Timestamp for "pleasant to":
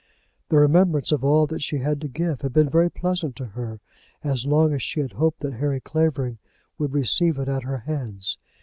2.89-3.45